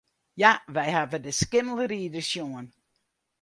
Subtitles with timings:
[0.41, 2.67] Ja, wy hawwe de Skimmelrider sjoen.